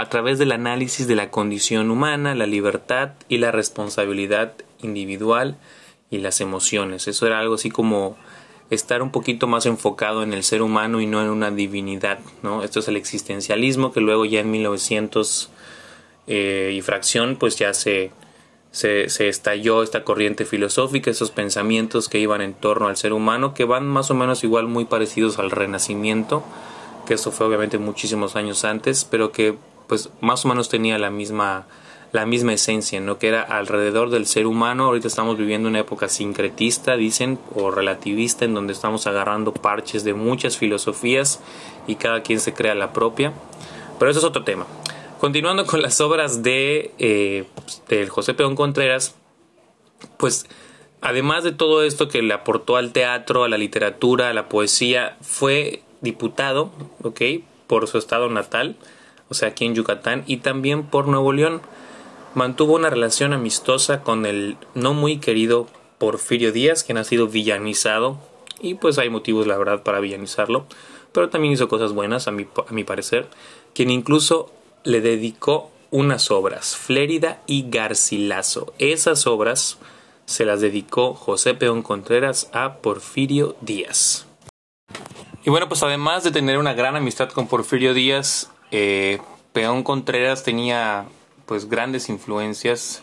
a 0.00 0.08
través 0.08 0.38
del 0.38 0.52
análisis 0.52 1.06
de 1.06 1.14
la 1.14 1.30
condición 1.30 1.90
humana, 1.90 2.34
la 2.34 2.46
libertad 2.46 3.10
y 3.28 3.36
la 3.36 3.52
responsabilidad 3.52 4.54
individual 4.80 5.58
y 6.10 6.18
las 6.18 6.40
emociones. 6.40 7.06
Eso 7.06 7.26
era 7.26 7.38
algo 7.38 7.56
así 7.56 7.70
como 7.70 8.16
estar 8.70 9.02
un 9.02 9.10
poquito 9.10 9.46
más 9.46 9.66
enfocado 9.66 10.22
en 10.22 10.32
el 10.32 10.42
ser 10.42 10.62
humano 10.62 11.02
y 11.02 11.06
no 11.06 11.20
en 11.20 11.28
una 11.28 11.50
divinidad, 11.50 12.18
¿no? 12.42 12.62
Esto 12.62 12.80
es 12.80 12.88
el 12.88 12.96
existencialismo 12.96 13.92
que 13.92 14.00
luego 14.00 14.24
ya 14.24 14.40
en 14.40 14.50
1900 14.50 15.50
eh, 16.26 16.72
y 16.74 16.80
fracción 16.80 17.36
pues 17.36 17.56
ya 17.56 17.74
se, 17.74 18.10
se, 18.70 19.10
se, 19.10 19.28
estalló 19.28 19.82
esta 19.82 20.02
corriente 20.02 20.46
filosófica, 20.46 21.10
esos 21.10 21.30
pensamientos 21.30 22.08
que 22.08 22.20
iban 22.20 22.40
en 22.40 22.54
torno 22.54 22.88
al 22.88 22.96
ser 22.96 23.12
humano, 23.12 23.52
que 23.52 23.64
van 23.66 23.86
más 23.86 24.10
o 24.10 24.14
menos 24.14 24.44
igual 24.44 24.66
muy 24.66 24.86
parecidos 24.86 25.38
al 25.38 25.50
renacimiento, 25.50 26.42
que 27.06 27.14
eso 27.14 27.32
fue 27.32 27.46
obviamente 27.48 27.76
muchísimos 27.76 28.34
años 28.34 28.64
antes, 28.64 29.04
pero 29.04 29.30
que 29.30 29.58
pues 29.90 30.08
más 30.20 30.44
o 30.44 30.48
menos 30.48 30.68
tenía 30.68 30.98
la 30.98 31.10
misma 31.10 31.66
la 32.12 32.24
misma 32.24 32.52
esencia, 32.52 33.00
¿no? 33.00 33.18
que 33.18 33.26
era 33.26 33.42
alrededor 33.42 34.10
del 34.10 34.26
ser 34.26 34.46
humano. 34.46 34.84
Ahorita 34.84 35.08
estamos 35.08 35.36
viviendo 35.36 35.68
una 35.68 35.80
época 35.80 36.08
sincretista, 36.08 36.96
dicen, 36.96 37.40
o 37.56 37.72
relativista, 37.72 38.44
en 38.44 38.54
donde 38.54 38.72
estamos 38.72 39.08
agarrando 39.08 39.52
parches 39.52 40.04
de 40.04 40.14
muchas 40.14 40.56
filosofías 40.56 41.40
y 41.88 41.96
cada 41.96 42.22
quien 42.22 42.38
se 42.38 42.52
crea 42.52 42.76
la 42.76 42.92
propia. 42.92 43.32
Pero 43.98 44.10
eso 44.12 44.20
es 44.20 44.24
otro 44.24 44.44
tema. 44.44 44.66
Continuando 45.20 45.66
con 45.66 45.82
las 45.82 46.00
obras 46.00 46.44
de, 46.44 46.92
eh, 46.98 47.46
del 47.88 48.08
José 48.08 48.34
Peón 48.34 48.54
Contreras, 48.54 49.16
pues 50.16 50.46
además 51.00 51.42
de 51.42 51.52
todo 51.52 51.82
esto 51.82 52.08
que 52.08 52.22
le 52.22 52.34
aportó 52.34 52.76
al 52.76 52.92
teatro, 52.92 53.42
a 53.42 53.48
la 53.48 53.58
literatura, 53.58 54.30
a 54.30 54.34
la 54.34 54.48
poesía, 54.48 55.16
fue 55.20 55.82
diputado, 56.00 56.70
¿ok? 57.02 57.20
Por 57.66 57.88
su 57.88 57.98
estado 57.98 58.28
natal, 58.30 58.76
o 59.30 59.34
sea, 59.34 59.48
aquí 59.48 59.64
en 59.64 59.74
Yucatán, 59.74 60.24
y 60.26 60.38
también 60.38 60.82
por 60.84 61.08
Nuevo 61.08 61.32
León 61.32 61.62
mantuvo 62.34 62.74
una 62.74 62.90
relación 62.90 63.32
amistosa 63.32 64.02
con 64.02 64.26
el 64.26 64.56
no 64.74 64.92
muy 64.92 65.18
querido 65.18 65.66
Porfirio 65.98 66.52
Díaz, 66.52 66.84
quien 66.84 66.98
ha 66.98 67.04
sido 67.04 67.28
villanizado, 67.28 68.18
y 68.60 68.74
pues 68.74 68.98
hay 68.98 69.08
motivos, 69.08 69.46
la 69.46 69.56
verdad, 69.56 69.82
para 69.82 70.00
villanizarlo, 70.00 70.66
pero 71.12 71.30
también 71.30 71.54
hizo 71.54 71.68
cosas 71.68 71.92
buenas, 71.92 72.28
a 72.28 72.32
mi, 72.32 72.46
a 72.68 72.72
mi 72.72 72.84
parecer, 72.84 73.28
quien 73.74 73.90
incluso 73.90 74.52
le 74.84 75.00
dedicó 75.00 75.70
unas 75.90 76.30
obras, 76.30 76.76
Flérida 76.76 77.42
y 77.46 77.68
Garcilaso. 77.68 78.72
Esas 78.78 79.26
obras 79.26 79.78
se 80.24 80.44
las 80.44 80.60
dedicó 80.60 81.14
José 81.14 81.54
Peón 81.54 81.82
Contreras 81.82 82.48
a 82.52 82.76
Porfirio 82.76 83.56
Díaz. 83.60 84.26
Y 85.44 85.50
bueno, 85.50 85.68
pues 85.68 85.82
además 85.82 86.22
de 86.22 86.30
tener 86.30 86.58
una 86.58 86.74
gran 86.74 86.96
amistad 86.96 87.30
con 87.30 87.48
Porfirio 87.48 87.94
Díaz, 87.94 88.50
eh, 88.70 89.18
Peón 89.52 89.82
Contreras 89.82 90.44
tenía 90.44 91.06
pues 91.46 91.68
grandes 91.68 92.08
influencias 92.08 93.02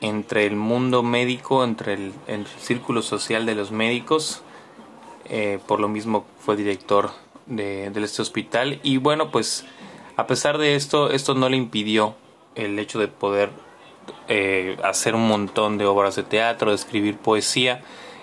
entre 0.00 0.46
el 0.46 0.56
mundo 0.56 1.02
médico, 1.02 1.64
entre 1.64 1.94
el, 1.94 2.46
círculo 2.58 3.02
social 3.02 3.46
de 3.46 3.54
los 3.54 3.72
médicos. 3.72 4.42
Eh, 5.28 5.58
por 5.66 5.80
lo 5.80 5.88
mismo 5.88 6.24
fue 6.38 6.56
director 6.56 7.10
de, 7.46 7.86
este 7.86 8.22
hospital. 8.22 8.78
Y 8.82 8.98
bueno, 8.98 9.30
pues 9.30 9.64
a 10.16 10.26
pesar 10.26 10.58
de 10.58 10.76
esto, 10.76 11.10
esto 11.10 11.34
no 11.34 11.48
le 11.48 11.56
impidió 11.56 12.14
el 12.54 12.78
hecho 12.78 12.98
de 12.98 13.08
poder 13.08 13.50
eh, 14.28 14.76
hacer 14.84 15.14
un 15.14 15.26
montón 15.26 15.78
de 15.78 15.86
obras 15.86 16.16
de 16.16 16.22
teatro, 16.22 16.70
de 16.70 16.76
escribir 16.76 17.16
poesía. 17.16 17.82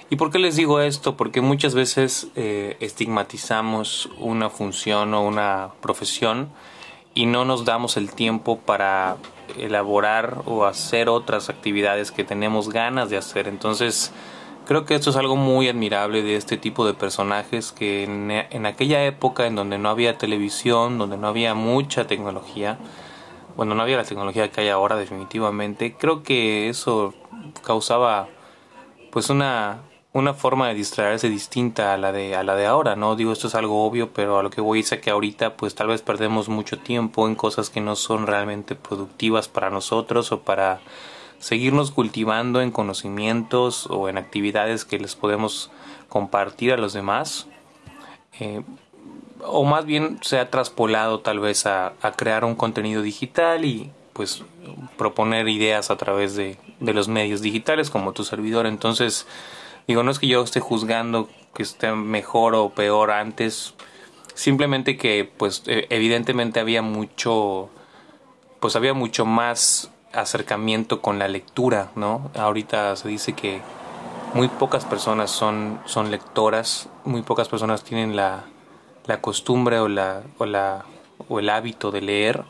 ¿Y 0.09 0.17
por 0.17 0.31
qué 0.31 0.37
les 0.37 0.55
digo 0.55 0.81
esto? 0.81 1.17
Porque 1.17 1.41
muchas 1.41 1.73
veces 1.73 2.27
eh, 2.35 2.77
estigmatizamos 2.79 4.09
una 4.19 4.51
función 4.51 5.13
o 5.15 5.25
una 5.25 5.71
profesión 5.81 6.49
y 7.15 7.25
no 7.25 7.43
nos 7.43 7.65
damos 7.65 7.97
el 7.97 8.13
tiempo 8.13 8.59
para 8.59 9.17
elaborar 9.57 10.43
o 10.45 10.65
hacer 10.65 11.09
otras 11.09 11.49
actividades 11.49 12.11
que 12.11 12.23
tenemos 12.23 12.69
ganas 12.69 13.09
de 13.09 13.17
hacer. 13.17 13.47
Entonces, 13.47 14.11
creo 14.67 14.85
que 14.85 14.93
esto 14.93 15.09
es 15.09 15.15
algo 15.15 15.37
muy 15.37 15.69
admirable 15.69 16.21
de 16.21 16.35
este 16.35 16.57
tipo 16.57 16.85
de 16.85 16.93
personajes 16.93 17.71
que 17.71 18.03
en, 18.03 18.65
aquella 18.67 19.05
época 19.05 19.47
en 19.47 19.55
donde 19.55 19.79
no 19.79 19.89
había 19.89 20.19
televisión, 20.19 20.99
donde 20.99 21.17
no 21.17 21.27
había 21.27 21.55
mucha 21.55 22.05
tecnología, 22.05 22.77
bueno, 23.55 23.73
no 23.73 23.81
había 23.81 23.97
la 23.97 24.03
tecnología 24.03 24.51
que 24.51 24.61
hay 24.61 24.69
ahora 24.69 24.97
definitivamente, 24.97 25.95
creo 25.97 26.21
que 26.21 26.69
eso 26.69 27.13
causaba 27.63 28.27
pues 29.11 29.29
una 29.29 29.79
una 30.15 30.33
forma 30.33 30.69
de 30.69 30.75
distraerse 30.75 31.27
distinta 31.27 31.93
a 31.93 31.97
la 31.97 32.13
de 32.13 32.37
a 32.37 32.43
la 32.43 32.55
de 32.55 32.65
ahora, 32.65 32.95
no 32.95 33.17
digo 33.17 33.33
esto 33.33 33.47
es 33.47 33.55
algo 33.55 33.85
obvio, 33.85 34.13
pero 34.13 34.39
a 34.39 34.43
lo 34.43 34.49
que 34.49 34.61
voy 34.61 34.79
es 34.79 34.89
que 34.91 35.09
ahorita 35.09 35.57
pues 35.57 35.75
tal 35.75 35.87
vez 35.87 36.01
perdemos 36.01 36.47
mucho 36.47 36.79
tiempo 36.79 37.27
en 37.27 37.35
cosas 37.35 37.69
que 37.69 37.81
no 37.81 37.97
son 37.97 38.25
realmente 38.25 38.75
productivas 38.75 39.49
para 39.49 39.69
nosotros 39.69 40.31
o 40.31 40.39
para 40.39 40.79
seguirnos 41.39 41.91
cultivando 41.91 42.61
en 42.61 42.71
conocimientos 42.71 43.87
o 43.87 44.07
en 44.07 44.17
actividades 44.17 44.85
que 44.85 44.99
les 44.99 45.17
podemos 45.17 45.69
compartir 46.07 46.71
a 46.71 46.77
los 46.77 46.93
demás. 46.93 47.47
Eh, 48.39 48.63
o 49.43 49.65
más 49.65 49.85
bien 49.85 50.19
se 50.21 50.39
ha 50.39 50.49
traspolado 50.49 51.19
tal 51.19 51.41
vez 51.41 51.65
a, 51.65 51.91
a, 52.01 52.13
crear 52.13 52.45
un 52.45 52.55
contenido 52.55 53.01
digital 53.01 53.65
y 53.65 53.91
pues 54.13 54.45
proponer 54.97 55.49
ideas 55.49 55.91
a 55.91 55.97
través 55.97 56.37
de, 56.37 56.57
de 56.79 56.93
los 56.93 57.09
medios 57.09 57.41
digitales 57.41 57.89
como 57.89 58.13
tu 58.13 58.23
servidor. 58.23 58.65
Entonces, 58.65 59.27
Digo, 59.87 60.03
no 60.03 60.11
es 60.11 60.19
que 60.19 60.27
yo 60.27 60.43
esté 60.43 60.59
juzgando 60.59 61.29
que 61.53 61.63
esté 61.63 61.91
mejor 61.91 62.55
o 62.55 62.69
peor 62.69 63.11
antes, 63.11 63.73
simplemente 64.33 64.97
que 64.97 65.29
pues 65.37 65.63
e, 65.67 65.87
evidentemente 65.89 66.59
había 66.59 66.81
mucho 66.81 67.69
pues 68.59 68.75
había 68.75 68.93
mucho 68.93 69.25
más 69.25 69.91
acercamiento 70.11 71.01
con 71.01 71.19
la 71.19 71.27
lectura, 71.27 71.91
¿no? 71.95 72.31
Ahorita 72.35 72.95
se 72.95 73.07
dice 73.07 73.33
que 73.33 73.61
muy 74.33 74.47
pocas 74.47 74.85
personas 74.85 75.31
son 75.31 75.79
son 75.85 76.11
lectoras, 76.11 76.89
muy 77.03 77.21
pocas 77.21 77.47
personas 77.47 77.83
tienen 77.83 78.15
la 78.15 78.45
la 79.05 79.21
costumbre 79.21 79.79
o 79.79 79.87
la 79.87 80.23
o 80.37 80.45
la 80.45 80.85
o 81.29 81.39
el 81.39 81.49
hábito 81.49 81.91
de 81.91 82.01
leer. 82.01 82.43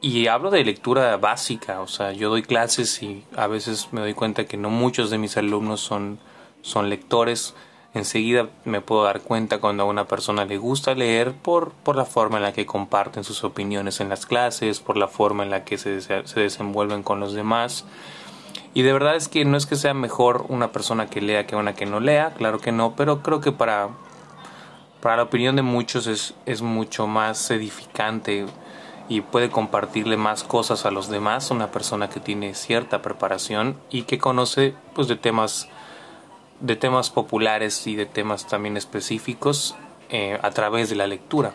Y 0.00 0.28
hablo 0.28 0.50
de 0.50 0.64
lectura 0.64 1.16
básica, 1.16 1.80
o 1.80 1.88
sea, 1.88 2.12
yo 2.12 2.30
doy 2.30 2.42
clases 2.42 3.02
y 3.02 3.24
a 3.36 3.48
veces 3.48 3.88
me 3.92 4.00
doy 4.00 4.14
cuenta 4.14 4.44
que 4.44 4.56
no 4.56 4.70
muchos 4.70 5.10
de 5.10 5.18
mis 5.18 5.36
alumnos 5.36 5.80
son 5.80 6.20
son 6.68 6.90
lectores, 6.90 7.54
enseguida 7.94 8.48
me 8.64 8.80
puedo 8.80 9.04
dar 9.04 9.20
cuenta 9.20 9.58
cuando 9.58 9.82
a 9.82 9.86
una 9.86 10.06
persona 10.06 10.44
le 10.44 10.58
gusta 10.58 10.94
leer 10.94 11.32
por, 11.32 11.72
por 11.72 11.96
la 11.96 12.04
forma 12.04 12.36
en 12.36 12.42
la 12.42 12.52
que 12.52 12.66
comparten 12.66 13.24
sus 13.24 13.44
opiniones 13.44 14.00
en 14.00 14.08
las 14.08 14.26
clases, 14.26 14.80
por 14.80 14.96
la 14.96 15.08
forma 15.08 15.42
en 15.42 15.50
la 15.50 15.64
que 15.64 15.78
se, 15.78 16.00
se 16.00 16.40
desenvuelven 16.40 17.02
con 17.02 17.20
los 17.20 17.32
demás. 17.32 17.84
Y 18.74 18.82
de 18.82 18.92
verdad 18.92 19.16
es 19.16 19.28
que 19.28 19.44
no 19.44 19.56
es 19.56 19.66
que 19.66 19.76
sea 19.76 19.94
mejor 19.94 20.44
una 20.48 20.72
persona 20.72 21.08
que 21.08 21.20
lea 21.20 21.46
que 21.46 21.56
una 21.56 21.74
que 21.74 21.86
no 21.86 22.00
lea, 22.00 22.34
claro 22.34 22.60
que 22.60 22.72
no, 22.72 22.94
pero 22.94 23.22
creo 23.22 23.40
que 23.40 23.52
para, 23.52 23.88
para 25.00 25.16
la 25.16 25.22
opinión 25.24 25.56
de 25.56 25.62
muchos 25.62 26.06
es, 26.06 26.34
es 26.46 26.62
mucho 26.62 27.06
más 27.06 27.50
edificante 27.50 28.46
y 29.08 29.22
puede 29.22 29.48
compartirle 29.48 30.16
más 30.16 30.44
cosas 30.44 30.84
a 30.84 30.90
los 30.90 31.08
demás 31.08 31.50
una 31.50 31.70
persona 31.70 32.10
que 32.10 32.20
tiene 32.20 32.54
cierta 32.54 33.00
preparación 33.00 33.78
y 33.90 34.02
que 34.02 34.18
conoce 34.18 34.74
pues 34.94 35.08
de 35.08 35.16
temas 35.16 35.68
de 36.60 36.76
temas 36.76 37.10
populares 37.10 37.86
y 37.86 37.96
de 37.96 38.06
temas 38.06 38.46
también 38.46 38.76
específicos 38.76 39.76
eh, 40.10 40.38
a 40.42 40.50
través 40.50 40.90
de 40.90 40.96
la 40.96 41.06
lectura. 41.06 41.52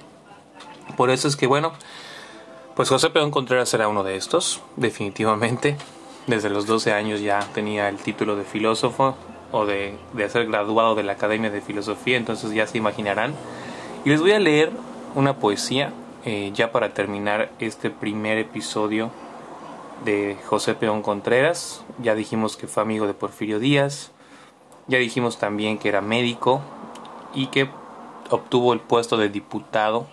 Por 0.97 1.09
eso 1.09 1.27
es 1.27 1.35
que, 1.35 1.47
bueno, 1.47 1.73
pues 2.75 2.89
José 2.89 3.09
Peón 3.09 3.31
Contreras 3.31 3.73
era 3.73 3.87
uno 3.87 4.03
de 4.03 4.15
estos, 4.15 4.61
definitivamente. 4.75 5.77
Desde 6.27 6.49
los 6.49 6.65
12 6.65 6.93
años 6.93 7.21
ya 7.21 7.39
tenía 7.53 7.89
el 7.89 7.97
título 7.97 8.35
de 8.35 8.43
filósofo 8.43 9.15
o 9.51 9.65
de, 9.65 9.97
de 10.13 10.29
ser 10.29 10.47
graduado 10.47 10.95
de 10.95 11.03
la 11.03 11.13
Academia 11.13 11.49
de 11.49 11.61
Filosofía, 11.61 12.17
entonces 12.17 12.51
ya 12.51 12.65
se 12.65 12.77
imaginarán. 12.77 13.33
Y 14.05 14.09
les 14.09 14.21
voy 14.21 14.31
a 14.31 14.39
leer 14.39 14.71
una 15.15 15.37
poesía 15.37 15.91
eh, 16.25 16.51
ya 16.53 16.71
para 16.71 16.93
terminar 16.93 17.51
este 17.59 17.89
primer 17.89 18.37
episodio 18.37 19.11
de 20.05 20.37
José 20.45 20.73
Peón 20.73 21.01
Contreras. 21.01 21.83
Ya 22.01 22.15
dijimos 22.15 22.55
que 22.55 22.67
fue 22.67 22.81
amigo 22.81 23.07
de 23.07 23.13
Porfirio 23.13 23.59
Díaz, 23.59 24.12
ya 24.87 24.97
dijimos 24.97 25.37
también 25.37 25.77
que 25.77 25.89
era 25.89 26.01
médico 26.01 26.61
y 27.33 27.47
que 27.47 27.69
obtuvo 28.29 28.73
el 28.73 28.79
puesto 28.79 29.17
de 29.17 29.29
diputado, 29.29 30.07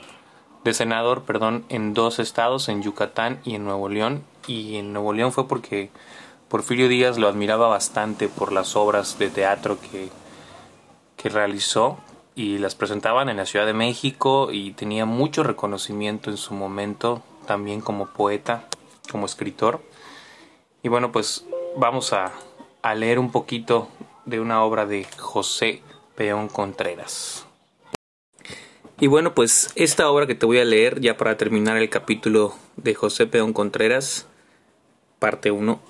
de 0.64 0.74
senador, 0.74 1.22
perdón, 1.22 1.64
en 1.68 1.94
dos 1.94 2.18
estados, 2.18 2.68
en 2.68 2.82
Yucatán 2.82 3.40
y 3.44 3.54
en 3.54 3.64
Nuevo 3.64 3.88
León. 3.88 4.24
Y 4.46 4.76
en 4.76 4.92
Nuevo 4.92 5.12
León 5.12 5.32
fue 5.32 5.48
porque 5.48 5.90
Porfirio 6.48 6.88
Díaz 6.88 7.18
lo 7.18 7.28
admiraba 7.28 7.68
bastante 7.68 8.28
por 8.28 8.52
las 8.52 8.76
obras 8.76 9.18
de 9.18 9.30
teatro 9.30 9.78
que, 9.80 10.08
que 11.16 11.28
realizó 11.28 11.98
y 12.34 12.58
las 12.58 12.74
presentaban 12.74 13.28
en 13.28 13.36
la 13.36 13.46
Ciudad 13.46 13.66
de 13.66 13.74
México 13.74 14.50
y 14.52 14.72
tenía 14.72 15.04
mucho 15.04 15.42
reconocimiento 15.42 16.30
en 16.30 16.36
su 16.36 16.54
momento 16.54 17.22
también 17.46 17.80
como 17.80 18.06
poeta, 18.06 18.64
como 19.10 19.26
escritor. 19.26 19.82
Y 20.82 20.88
bueno, 20.88 21.12
pues 21.12 21.44
vamos 21.76 22.12
a, 22.12 22.32
a 22.82 22.94
leer 22.94 23.18
un 23.18 23.30
poquito 23.30 23.88
de 24.30 24.40
una 24.40 24.64
obra 24.64 24.86
de 24.86 25.06
José 25.18 25.82
Peón 26.14 26.48
Contreras. 26.48 27.46
Y 28.98 29.06
bueno, 29.06 29.34
pues 29.34 29.70
esta 29.74 30.10
obra 30.10 30.26
que 30.26 30.34
te 30.34 30.46
voy 30.46 30.58
a 30.58 30.64
leer 30.64 31.00
ya 31.00 31.16
para 31.16 31.36
terminar 31.36 31.76
el 31.76 31.90
capítulo 31.90 32.54
de 32.76 32.94
José 32.94 33.26
Peón 33.26 33.52
Contreras, 33.52 34.26
parte 35.18 35.50
1, 35.50 35.80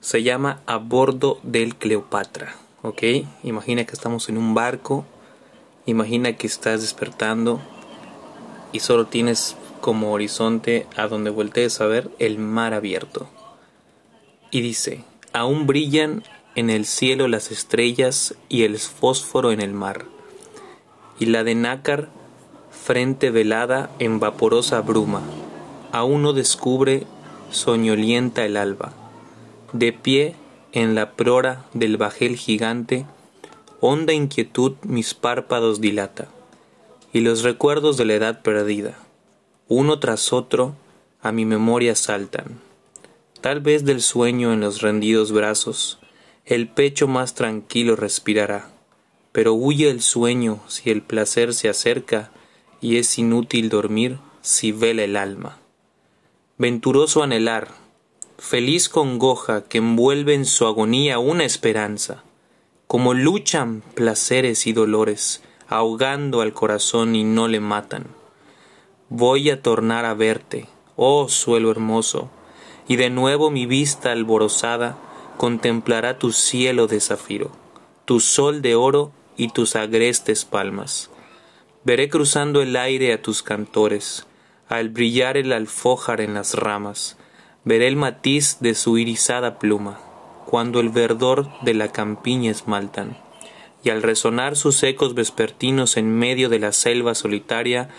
se 0.00 0.22
llama 0.22 0.62
A 0.66 0.76
bordo 0.76 1.38
del 1.42 1.76
Cleopatra. 1.76 2.56
¿Ok? 2.82 3.02
Imagina 3.42 3.84
que 3.84 3.92
estamos 3.92 4.28
en 4.28 4.38
un 4.38 4.54
barco 4.54 5.04
Imagina 5.88 6.34
que 6.34 6.46
estás 6.46 6.82
despertando 6.82 7.62
y 8.72 8.80
solo 8.80 9.06
tienes 9.06 9.56
como 9.80 10.12
horizonte 10.12 10.86
a 10.98 11.08
donde 11.08 11.30
voltees 11.30 11.80
a 11.80 11.86
ver 11.86 12.10
el 12.18 12.38
mar 12.38 12.74
abierto. 12.74 13.26
Y 14.50 14.60
dice, 14.60 15.02
aún 15.32 15.66
brillan 15.66 16.24
en 16.58 16.70
el 16.70 16.86
cielo 16.86 17.28
las 17.28 17.52
estrellas 17.52 18.34
y 18.48 18.64
el 18.64 18.80
fósforo 18.80 19.52
en 19.52 19.60
el 19.60 19.72
mar. 19.72 20.06
Y 21.20 21.26
la 21.26 21.44
de 21.44 21.54
nácar, 21.54 22.08
frente 22.72 23.30
velada 23.30 23.90
en 24.00 24.18
vaporosa 24.18 24.80
bruma, 24.80 25.22
aún 25.92 26.22
no 26.22 26.32
descubre 26.32 27.06
soñolienta 27.52 28.44
el 28.44 28.56
alba. 28.56 28.92
De 29.72 29.92
pie 29.92 30.34
en 30.72 30.96
la 30.96 31.12
prora 31.12 31.64
del 31.74 31.96
bajel 31.96 32.34
gigante, 32.34 33.06
honda 33.80 34.12
inquietud 34.12 34.72
mis 34.82 35.14
párpados 35.14 35.80
dilata, 35.80 36.26
y 37.12 37.20
los 37.20 37.44
recuerdos 37.44 37.96
de 37.96 38.04
la 38.04 38.14
edad 38.14 38.42
perdida, 38.42 38.98
uno 39.68 40.00
tras 40.00 40.32
otro, 40.32 40.74
a 41.22 41.30
mi 41.30 41.44
memoria 41.44 41.94
saltan. 41.94 42.58
Tal 43.40 43.60
vez 43.60 43.84
del 43.84 44.02
sueño 44.02 44.52
en 44.52 44.58
los 44.58 44.80
rendidos 44.80 45.30
brazos, 45.30 46.00
el 46.48 46.66
pecho 46.66 47.06
más 47.06 47.34
tranquilo 47.34 47.94
respirará, 47.94 48.70
pero 49.32 49.52
huye 49.52 49.90
el 49.90 50.00
sueño 50.00 50.60
si 50.66 50.90
el 50.90 51.02
placer 51.02 51.52
se 51.52 51.68
acerca, 51.68 52.30
y 52.80 52.96
es 52.96 53.18
inútil 53.18 53.68
dormir 53.68 54.18
si 54.40 54.72
vela 54.72 55.04
el 55.04 55.16
alma. 55.16 55.58
Venturoso 56.56 57.22
anhelar, 57.22 57.68
feliz 58.38 58.88
congoja 58.88 59.64
que 59.64 59.76
envuelve 59.76 60.32
en 60.32 60.46
su 60.46 60.66
agonía 60.66 61.18
una 61.18 61.44
esperanza, 61.44 62.24
como 62.86 63.12
luchan 63.12 63.82
placeres 63.94 64.66
y 64.66 64.72
dolores, 64.72 65.42
ahogando 65.68 66.40
al 66.40 66.54
corazón 66.54 67.14
y 67.14 67.24
no 67.24 67.46
le 67.46 67.60
matan. 67.60 68.06
Voy 69.10 69.50
a 69.50 69.60
tornar 69.60 70.06
a 70.06 70.14
verte, 70.14 70.66
oh 70.96 71.28
suelo 71.28 71.70
hermoso, 71.70 72.30
y 72.88 72.96
de 72.96 73.10
nuevo 73.10 73.50
mi 73.50 73.66
vista 73.66 74.12
alborozada 74.12 74.96
contemplará 75.38 76.18
tu 76.18 76.32
cielo 76.32 76.88
de 76.88 77.00
zafiro, 77.00 77.52
tu 78.04 78.20
sol 78.20 78.60
de 78.60 78.74
oro 78.74 79.12
y 79.36 79.48
tus 79.48 79.76
agrestes 79.76 80.44
palmas. 80.44 81.10
Veré 81.84 82.10
cruzando 82.10 82.60
el 82.60 82.76
aire 82.76 83.12
a 83.14 83.22
tus 83.22 83.42
cantores, 83.42 84.26
al 84.68 84.90
brillar 84.90 85.36
el 85.36 85.52
alfojar 85.52 86.20
en 86.20 86.34
las 86.34 86.54
ramas, 86.54 87.16
veré 87.64 87.86
el 87.86 87.96
matiz 87.96 88.58
de 88.60 88.74
su 88.74 88.98
irisada 88.98 89.58
pluma, 89.60 90.00
cuando 90.44 90.80
el 90.80 90.90
verdor 90.90 91.48
de 91.62 91.72
la 91.72 91.92
campiña 91.92 92.50
esmaltan, 92.50 93.16
y 93.84 93.90
al 93.90 94.02
resonar 94.02 94.56
sus 94.56 94.82
ecos 94.82 95.14
vespertinos 95.14 95.96
en 95.96 96.10
medio 96.10 96.48
de 96.48 96.58
la 96.58 96.72
selva 96.72 97.14
solitaria, 97.14 97.90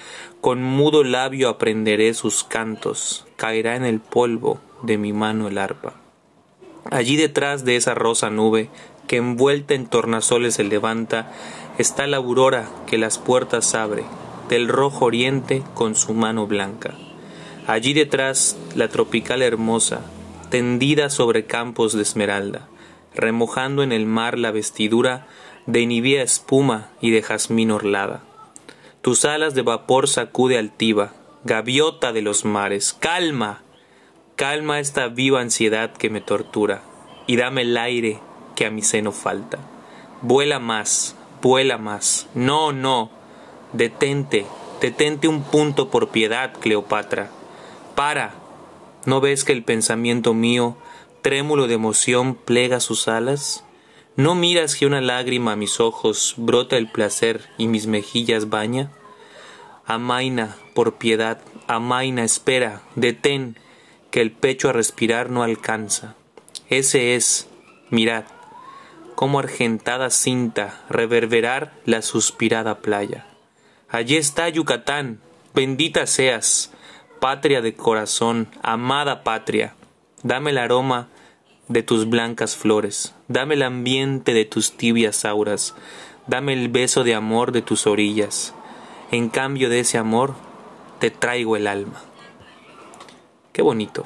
con 0.41 0.62
mudo 0.62 1.05
labio 1.05 1.48
aprenderé 1.48 2.13
sus 2.13 2.43
cantos, 2.43 3.25
caerá 3.38 3.77
en 3.77 3.86
el 3.86 4.01
polvo 4.01 4.60
de 4.84 4.98
mi 4.98 5.13
mano 5.13 5.48
el 5.48 5.58
arpa. 5.58 6.08
Allí 6.91 7.15
detrás 7.17 7.65
de 7.65 7.75
esa 7.75 7.93
rosa 7.93 8.29
nube, 8.29 8.69
que 9.08 9.17
envuelta 9.17 9.74
en 9.74 9.88
tornasoles 9.88 10.55
se 10.55 10.63
levanta, 10.63 11.31
está 11.77 12.08
la 12.08 12.17
aurora 12.17 12.67
que 12.88 12.98
las 12.98 13.17
puertas 13.17 13.75
abre, 13.75 14.03
del 14.50 14.67
rojo 14.67 15.05
oriente 15.05 15.63
con 15.74 15.96
su 15.96 16.13
mano 16.13 16.48
blanca. 16.48 16.96
Allí 17.67 17.93
detrás 17.93 18.58
la 18.75 18.88
tropical 18.88 19.41
hermosa, 19.41 20.01
tendida 20.50 21.10
sobre 21.10 21.46
campos 21.46 21.93
de 21.93 22.01
esmeralda, 22.01 22.67
remojando 23.13 23.84
en 23.84 23.91
el 23.91 24.05
mar 24.05 24.39
la 24.39 24.51
vestidura 24.51 25.27
de 25.67 25.86
nivea 25.86 26.24
espuma 26.24 26.89
y 27.00 27.12
de 27.12 27.22
jazmín 27.22 27.69
orlada. 27.69 28.24
Tus 29.01 29.25
alas 29.25 29.53
de 29.53 29.62
vapor 29.62 30.08
sacude 30.08 30.58
altiva, 30.58 31.13
gaviota 31.43 32.12
de 32.12 32.22
los 32.22 32.43
mares, 32.46 32.93
calma, 33.00 33.62
calma 34.39 34.79
esta 34.79 35.10
viva 35.10 35.41
ansiedad 35.41 35.91
que 35.91 36.10
me 36.10 36.22
tortura, 36.22 36.81
y 37.27 37.36
dame 37.36 37.63
el 37.63 37.75
aire 37.75 38.22
que 38.55 38.65
a 38.65 38.72
mi 38.72 38.84
seno 38.84 39.12
falta. 39.12 39.60
Vuela 40.21 40.60
más, 40.60 41.17
vuela 41.41 41.78
más, 41.78 42.30
no, 42.34 42.71
no, 42.71 43.10
detente, 43.73 44.45
detente 44.80 45.28
un 45.28 45.43
punto 45.43 45.89
por 45.89 46.08
piedad, 46.08 46.54
Cleopatra 46.58 47.32
para. 47.99 48.34
¿No 49.06 49.19
ves 49.19 49.43
que 49.43 49.52
el 49.52 49.65
pensamiento 49.65 50.34
mío, 50.34 50.78
trémulo 51.21 51.67
de 51.67 51.73
emoción, 51.73 52.34
plega 52.34 52.80
sus 52.80 53.10
alas? 53.10 53.65
¿No 54.15 54.36
miras 54.36 54.78
que 54.78 54.86
una 54.86 55.02
lágrima 55.02 55.52
a 55.52 55.56
mis 55.58 55.82
ojos 55.82 56.36
brota 56.38 56.78
el 56.78 56.89
placer 56.89 57.49
y 57.58 57.67
mis 57.67 57.88
mejillas 57.88 58.47
baña? 58.47 58.89
Amaina, 59.86 60.56
por 60.73 60.93
piedad, 60.95 61.41
amaina, 61.67 62.23
espera, 62.23 62.84
detén, 62.95 63.58
que 64.12 64.22
el 64.22 64.32
pecho 64.32 64.69
a 64.69 64.74
respirar 64.74 65.30
no 65.30 65.43
alcanza. 65.43 66.15
Ese 66.69 67.15
es, 67.15 67.48
mirad, 67.89 68.26
como 69.15 69.39
argentada 69.39 70.10
cinta 70.10 70.82
reverberar 70.89 71.74
la 71.86 72.02
suspirada 72.02 72.80
playa. 72.80 73.26
Allí 73.89 74.17
está 74.17 74.48
Yucatán, 74.50 75.19
bendita 75.54 76.06
seas, 76.06 76.72
patria 77.19 77.62
de 77.62 77.74
corazón, 77.74 78.48
amada 78.62 79.24
patria, 79.24 79.76
dame 80.24 80.52
el 80.52 80.58
aroma 80.58 81.10
de 81.67 81.84
tus 81.84 82.10
blancas 82.10 82.56
flores, 82.56 83.13
dame 83.28 83.56
el 83.56 83.63
ambiente 83.63 84.34
de 84.34 84.45
tus 84.45 84.78
tibias 84.78 85.26
auras, 85.26 85.76
dame 86.28 86.54
el 86.54 86.69
beso 86.69 87.04
de 87.04 87.15
amor 87.15 87.52
de 87.52 87.62
tus 87.62 87.88
orillas. 87.88 88.54
En 89.12 89.30
cambio 89.30 89.69
de 89.69 89.82
ese 89.82 89.98
amor, 89.98 90.36
te 91.00 91.12
traigo 91.12 91.56
el 91.58 91.67
alma. 91.67 92.04
Qué 93.53 93.62
bonito. 93.62 94.05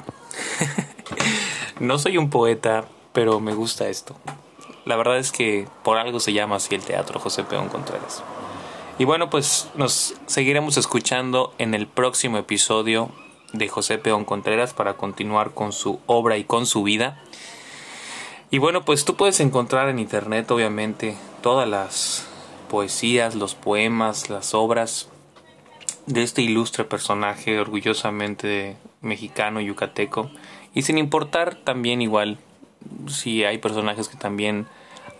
no 1.80 1.98
soy 1.98 2.18
un 2.18 2.30
poeta, 2.30 2.84
pero 3.12 3.40
me 3.40 3.54
gusta 3.54 3.88
esto. 3.88 4.16
La 4.84 4.96
verdad 4.96 5.18
es 5.18 5.32
que 5.32 5.66
por 5.82 5.98
algo 5.98 6.20
se 6.20 6.32
llama 6.32 6.56
así 6.56 6.74
el 6.74 6.82
teatro 6.82 7.20
José 7.20 7.44
Peón 7.44 7.68
Contreras. 7.68 8.22
Y 8.98 9.04
bueno, 9.04 9.30
pues 9.30 9.68
nos 9.74 10.14
seguiremos 10.26 10.76
escuchando 10.76 11.52
en 11.58 11.74
el 11.74 11.86
próximo 11.86 12.38
episodio 12.38 13.10
de 13.52 13.68
José 13.68 13.98
Peón 13.98 14.24
Contreras 14.24 14.74
para 14.74 14.94
continuar 14.94 15.52
con 15.52 15.72
su 15.72 16.00
obra 16.06 16.36
y 16.36 16.44
con 16.44 16.66
su 16.66 16.82
vida. 16.82 17.20
Y 18.50 18.58
bueno, 18.58 18.84
pues 18.84 19.04
tú 19.04 19.16
puedes 19.16 19.40
encontrar 19.40 19.88
en 19.88 19.98
internet 19.98 20.50
obviamente 20.50 21.16
todas 21.42 21.68
las 21.68 22.26
poesías, 22.68 23.34
los 23.34 23.54
poemas, 23.54 24.30
las 24.30 24.54
obras 24.54 25.08
de 26.06 26.22
este 26.22 26.42
ilustre 26.42 26.84
personaje 26.84 27.58
orgullosamente 27.58 28.76
mexicano 29.04 29.60
yucateco 29.60 30.30
y 30.74 30.82
sin 30.82 30.98
importar 30.98 31.54
también 31.54 32.02
igual 32.02 32.38
si 33.06 33.44
hay 33.44 33.58
personajes 33.58 34.08
que 34.08 34.16
también 34.16 34.66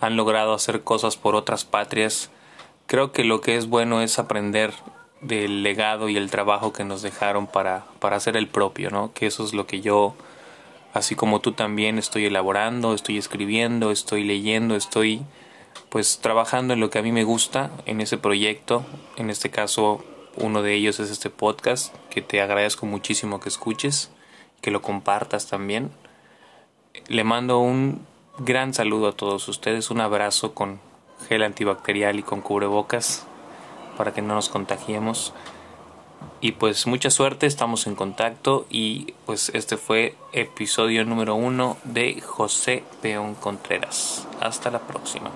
han 0.01 0.17
logrado 0.17 0.55
hacer 0.55 0.83
cosas 0.83 1.17
por 1.17 1.37
otras 1.37 1.65
patrias 1.65 2.31
creo 2.87 3.13
que 3.13 3.25
lo 3.25 3.41
que 3.41 3.57
es 3.57 3.69
bueno 3.69 4.03
es 4.03 4.19
aprender 4.19 4.73
del 5.21 5.63
legado 5.63 6.09
y 6.09 6.17
el 6.17 6.31
trabajo 6.31 6.73
que 6.73 6.85
nos 6.85 7.03
dejaron 7.03 7.47
para, 7.47 7.87
para 7.99 8.17
hacer 8.17 8.37
el 8.37 8.47
propio, 8.47 8.91
¿no? 8.91 9.13
Que 9.15 9.27
eso 9.27 9.45
es 9.45 9.55
lo 9.55 9.67
que 9.67 9.81
yo, 9.81 10.15
así 10.93 11.15
como 11.15 11.41
tú 11.41 11.53
también, 11.53 11.99
estoy 11.99 12.27
elaborando, 12.27 12.95
estoy 12.95 13.17
escribiendo, 13.17 13.91
estoy 13.91 14.25
leyendo, 14.25 14.77
estoy 14.77 15.23
pues 15.89 16.19
trabajando 16.19 16.75
en 16.75 16.81
lo 16.81 16.91
que 16.91 16.99
a 16.99 17.03
mí 17.03 17.11
me 17.11 17.25
gusta, 17.25 17.71
en 17.87 18.01
ese 18.01 18.19
proyecto, 18.19 18.85
en 19.17 19.31
este 19.31 19.51
caso 19.51 20.05
uno 20.37 20.63
de 20.63 20.75
ellos 20.75 21.01
es 21.01 21.11
este 21.11 21.31
podcast, 21.31 21.95
que 22.11 22.23
te 22.23 22.41
agradezco 22.41 22.87
muchísimo 22.87 23.41
que 23.41 23.49
escuches, 23.49 24.11
que 24.61 24.71
lo 24.71 24.83
compartas 24.83 25.47
también. 25.47 25.91
Le 27.09 27.25
mando 27.25 27.59
un 27.59 28.07
gran 28.39 28.75
saludo 28.75 29.09
a 29.09 29.13
todos 29.13 29.49
ustedes, 29.49 29.91
un 29.91 30.01
abrazo 30.01 30.55
con 30.55 30.81
gel 31.29 31.43
antibacterial 31.43 32.19
y 32.19 32.23
con 32.23 32.41
cubrebocas 32.41 33.27
para 33.97 34.13
que 34.13 34.23
no 34.23 34.35
nos 34.35 34.49
contagiemos. 34.49 35.33
Y 36.41 36.53
pues 36.53 36.87
mucha 36.87 37.11
suerte, 37.11 37.47
estamos 37.47 37.87
en 37.87 37.95
contacto 37.95 38.67
y 38.71 39.15
pues 39.27 39.51
este 39.55 39.77
fue 39.77 40.15
episodio 40.33 41.05
número 41.05 41.35
uno 41.35 41.77
de 41.85 42.21
José 42.21 42.85
Peón 43.01 43.35
Contreras. 43.35 44.27
Hasta 44.41 44.71
la 44.71 44.81
próxima. 44.81 45.31